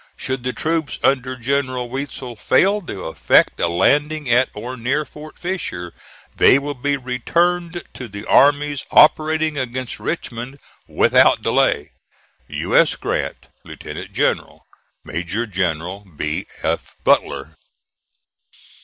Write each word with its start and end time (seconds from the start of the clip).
"Should 0.17 0.43
the 0.43 0.51
troops 0.51 0.97
under 1.03 1.35
General 1.35 1.87
Weitzel 1.87 2.35
fail 2.35 2.81
to 2.87 3.03
effect 3.05 3.59
a 3.59 3.67
landing 3.67 4.27
at 4.31 4.49
or 4.55 4.75
near 4.75 5.05
Fort 5.05 5.37
Fisher, 5.37 5.93
they 6.35 6.57
will 6.57 6.73
be 6.73 6.97
returned 6.97 7.83
to 7.93 8.07
the 8.07 8.25
armies 8.25 8.83
operating 8.89 9.59
against 9.59 9.99
Richmond 9.99 10.57
without 10.87 11.43
delay. 11.43 11.91
"U. 12.47 12.75
S. 12.75 12.95
GRANT, 12.95 13.45
Lieutenant 13.63 14.11
General. 14.11 14.65
"MAJOR 15.03 15.45
GENERAL 15.45 16.07
B. 16.17 16.47
F. 16.63 16.95
BUTLER." 17.03 17.55